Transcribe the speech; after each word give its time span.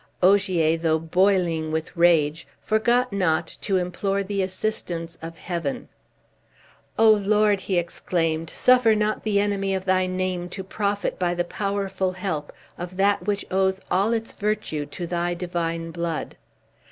Ogier, 0.23 0.77
though 0.77 0.97
boiling 0.97 1.71
with 1.71 1.95
rage, 1.95 2.47
forgot 2.59 3.13
not 3.13 3.45
to 3.61 3.77
implore 3.77 4.23
the 4.23 4.41
assistance 4.41 5.15
of 5.21 5.37
Heaven. 5.37 5.89
"O 6.97 7.11
Lord!" 7.11 7.59
he 7.59 7.77
exclaimed, 7.77 8.49
"suffer 8.49 8.95
not 8.95 9.23
the 9.23 9.39
enemy 9.39 9.75
of 9.75 9.85
thy 9.85 10.07
name 10.07 10.49
to 10.49 10.63
profit 10.63 11.19
by 11.19 11.35
the 11.35 11.43
powerful 11.43 12.13
help 12.13 12.51
of 12.79 12.97
that 12.97 13.27
which 13.27 13.45
owes 13.51 13.79
all 13.91 14.11
its 14.11 14.33
virtue 14.33 14.87
to 14.87 15.05
thy 15.05 15.35
divine 15.35 15.91
blood." 15.91 16.35